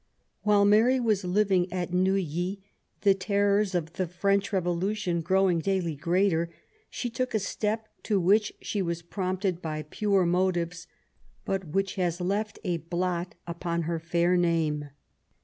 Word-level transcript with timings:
While 0.41 0.65
Mary 0.65 0.99
was 0.99 1.23
living 1.23 1.71
at 1.71 1.93
Neuilly, 1.93 2.59
the 3.01 3.13
terrors 3.13 3.75
of 3.75 3.93
the 3.93 4.07
French 4.07 4.49
Beyolution 4.49 5.21
growing 5.21 5.59
daily 5.59 5.95
greater, 5.95 6.49
she 6.89 7.07
took 7.07 7.35
a 7.35 7.39
step 7.39 7.87
to 8.05 8.19
which 8.19 8.51
she 8.61 8.81
was 8.81 9.03
prompted 9.03 9.61
by 9.61 9.83
pure 9.83 10.25
motives, 10.25 10.87
btit 11.45 11.65
which 11.65 11.95
has 11.97 12.19
left 12.19 12.57
a 12.63 12.77
blot 12.77 13.35
upon 13.45 13.83
her 13.83 13.99
fair 13.99 14.35
fame. 14.35 14.89